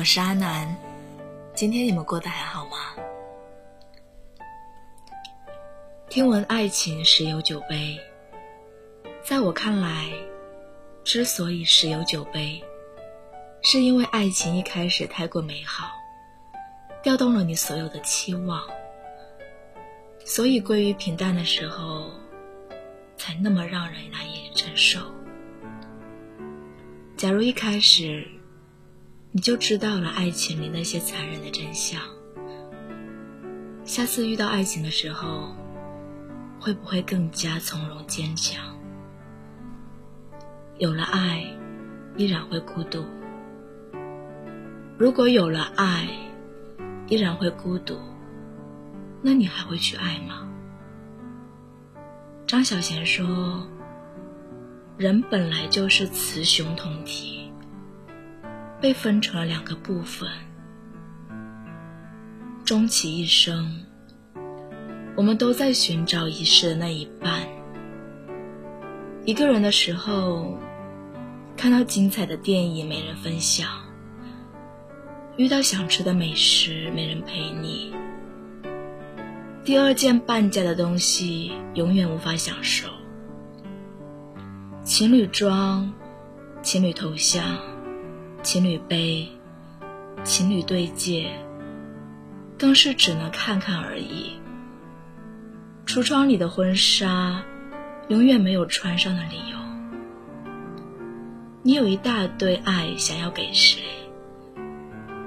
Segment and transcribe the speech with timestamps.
[0.00, 0.74] 我是阿南，
[1.54, 2.96] 今天你们过得还好吗？
[6.08, 8.00] 听闻爱情十有九悲，
[9.22, 10.10] 在我看来，
[11.04, 12.64] 之所以十有九悲，
[13.60, 15.90] 是因为爱情一开始太过美好，
[17.02, 18.66] 调动了你所有的期望，
[20.24, 22.10] 所以归于平淡的时候，
[23.18, 24.98] 才那么让人难以承受。
[27.18, 28.26] 假如一开始
[29.32, 32.00] 你就知道了爱情里那些残忍的真相，
[33.84, 35.54] 下次遇到爱情的时候，
[36.58, 38.60] 会不会更加从容坚强？
[40.78, 41.44] 有了爱，
[42.16, 43.04] 依然会孤独；
[44.98, 46.08] 如果有了爱，
[47.06, 47.96] 依然会孤独，
[49.22, 50.48] 那你还会去爱吗？
[52.48, 53.64] 张小娴说。
[54.98, 57.39] 人本来就是雌雄同体，
[58.80, 60.28] 被分成了两个部分。
[62.64, 63.84] 终其一生，
[65.16, 67.46] 我们都在寻找遗失的那一半。
[69.24, 70.56] 一个人的时候，
[71.56, 73.68] 看到精彩的电影没人分享，
[75.36, 77.92] 遇到想吃的美食没人陪你，
[79.64, 82.88] 第二件半价的东西永远无法享受。
[84.84, 85.92] 情侣装、
[86.62, 87.58] 情侣头像、
[88.42, 89.28] 情侣杯、
[90.24, 91.30] 情侣对戒，
[92.58, 94.32] 更是只能看看而已。
[95.84, 97.42] 橱窗里的婚纱，
[98.08, 99.58] 永远没有穿上的理由。
[101.62, 103.82] 你有一大堆爱想要给谁，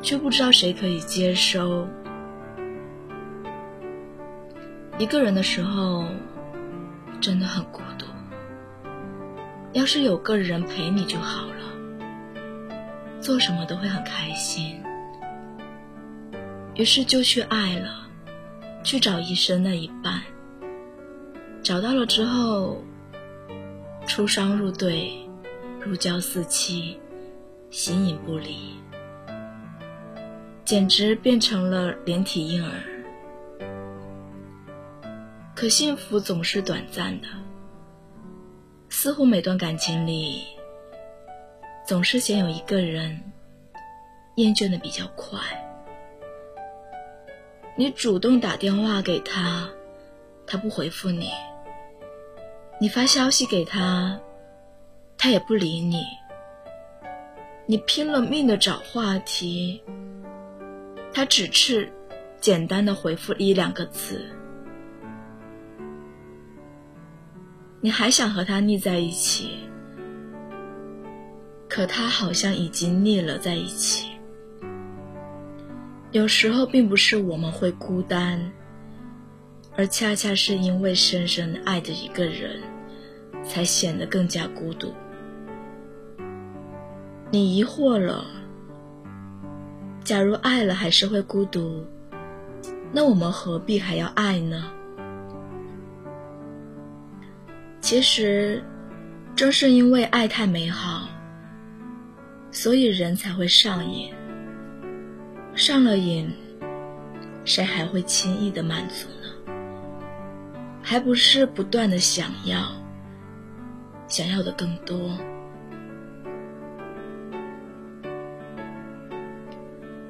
[0.00, 1.88] 却不知道谁可以接收。
[4.98, 6.04] 一个人的时候，
[7.20, 8.06] 真的很孤独。
[9.72, 11.54] 要是有个人陪你就好了，
[13.30, 14.82] 做什么都会很开心。
[16.74, 18.08] 于是就去爱了，
[18.82, 20.20] 去找一生那一半。
[21.62, 22.82] 找到了之后，
[24.04, 25.12] 出双入对，
[25.78, 26.98] 如胶似漆，
[27.70, 28.74] 形影不离，
[30.64, 32.72] 简直变成了连体婴儿。
[35.54, 37.28] 可幸福总是短暂的。
[38.88, 40.42] 似乎每段感情里，
[41.90, 43.20] 总是先有一个人
[44.36, 45.40] 厌倦的比较快。
[47.74, 49.68] 你主动打电话给他，
[50.46, 51.30] 他不回复你；
[52.80, 54.20] 你发消息给他，
[55.18, 56.04] 他也不理你。
[57.66, 59.82] 你拼了命的找话题，
[61.12, 61.92] 他只是
[62.40, 64.24] 简单的回复一两个字。
[67.80, 69.68] 你还想和他腻在一起，
[71.70, 74.08] 可他好像已经腻了在一起。
[76.10, 78.50] 有时候并不是我们会孤单，
[79.76, 82.60] 而恰恰是因为深深爱着一个人，
[83.44, 84.92] 才显得更加孤独。
[87.30, 88.26] 你疑惑了，
[90.02, 91.86] 假如爱了还是会孤独，
[92.90, 94.72] 那我们何必还要爱呢？
[97.80, 98.60] 其实，
[99.36, 101.08] 正是因为爱太美好，
[102.50, 104.12] 所以人才会上瘾。
[105.54, 106.30] 上了瘾，
[107.44, 109.52] 谁还会轻易的满足呢？
[110.82, 112.72] 还不是不断的想要，
[114.08, 114.98] 想要的更多。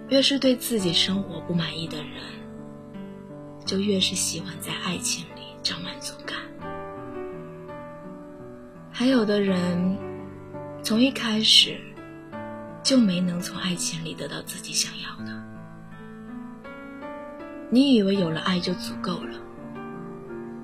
[0.09, 2.23] 越是对自己生活不满意的人，
[3.65, 6.37] 就越是喜欢在爱情里找满足感。
[8.91, 9.97] 还有的人，
[10.83, 11.79] 从一开始
[12.83, 15.43] 就没能从爱情里得到自己想要的。
[17.71, 19.39] 你以为有了爱就足够了，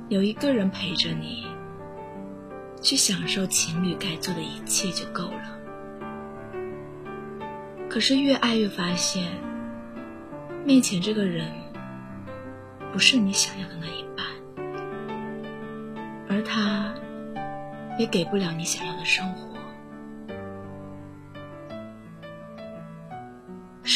[0.09, 1.47] 有一个人陪着你，
[2.81, 5.59] 去享受情侣该做的一切就够了。
[7.88, 9.32] 可是越爱越发现，
[10.64, 11.50] 面前这个人
[12.93, 14.26] 不是你想要的那一半，
[16.29, 16.93] 而他。
[17.99, 19.56] 也给不了你想要的生活。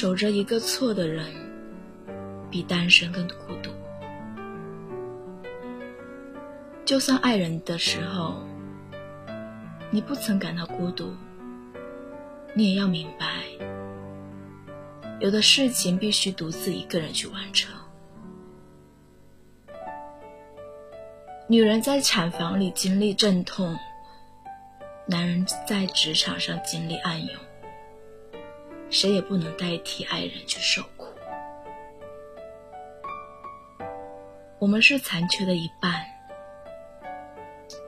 [0.00, 1.26] 守着一个错的人，
[2.50, 3.70] 比单身更孤独。
[6.87, 8.37] 就算爱人的时候，
[9.91, 11.12] 你不曾感到孤独，
[12.55, 13.44] 你也要明白，
[15.19, 17.70] 有的事情必须独自一个人去完成。
[21.46, 23.76] 女人在产房里经历阵痛。
[25.06, 27.37] 男人在职场上经历暗涌，
[28.91, 31.07] 谁也不能代替爱人去受苦。
[34.59, 36.05] 我们是残缺的一半，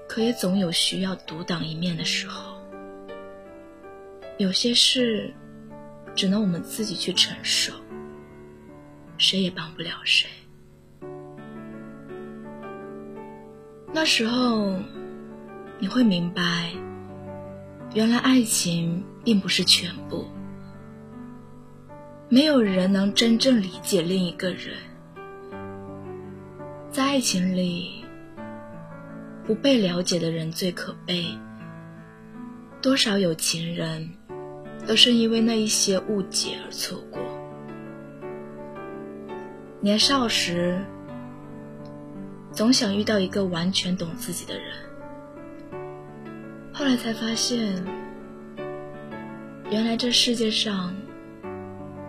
[0.09, 2.57] 可也总有需要独当一面的时候。
[4.39, 5.35] 有些事，
[6.15, 7.75] 只能我们自己去承受，
[9.19, 10.31] 谁也帮不了谁。
[13.93, 14.73] 那时候，
[15.79, 16.73] 你会明白，
[17.93, 20.27] 原来爱情并不是全部。
[22.33, 24.75] 没有人能真正理解另一个人，
[26.91, 28.07] 在爱情里，
[29.45, 31.27] 不被了解的人最可悲。
[32.81, 34.09] 多少有情人，
[34.87, 37.21] 都是因为那一些误解而错过。
[39.83, 40.83] 年少时。
[42.51, 44.65] 总想遇到一个完全懂自己的人，
[46.73, 47.85] 后来才发现，
[49.71, 50.95] 原来这世界上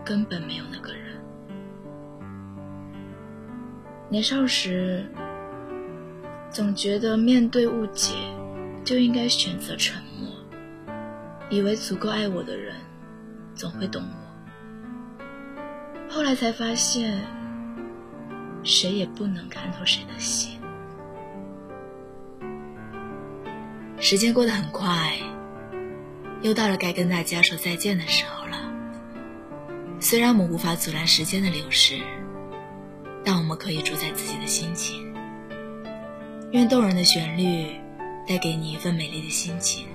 [0.04, 1.22] 根本没有那个人。
[4.10, 5.06] 年少时，
[6.50, 8.14] 总觉得面对误解
[8.84, 10.30] 就应该选择沉默，
[11.50, 12.76] 以为足够爱我的人
[13.56, 14.08] 总会懂我。
[16.10, 17.22] 后来才发现。
[18.66, 20.58] 谁也不能看透谁的心。
[24.00, 25.18] 时间过得很快，
[26.42, 28.73] 又到了该跟大家说再见的时候了。
[30.04, 32.02] 虽然我们无法阻拦时间的流逝，
[33.24, 35.14] 但我们可以主宰自己的心情。
[36.52, 37.80] 愿动人的旋律
[38.28, 39.88] 带给你一份美丽的心情。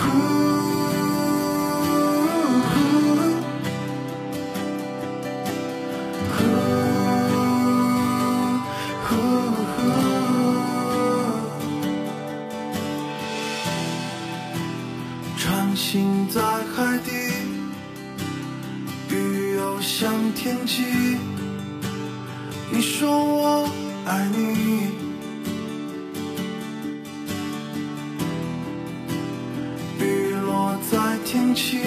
[0.00, 0.47] 心
[22.78, 23.68] 你说我
[24.06, 24.92] 爱你，
[29.98, 31.80] 雨落在天晴，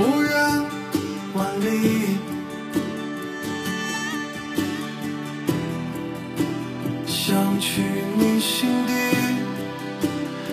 [0.00, 0.32] 不远
[1.34, 2.16] 万里。
[7.06, 7.82] 想去
[8.16, 8.92] 你心底，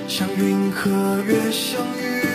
[0.05, 0.91] 像云和
[1.25, 2.26] 月相遇。